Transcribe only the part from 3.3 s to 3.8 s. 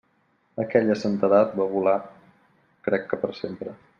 sempre.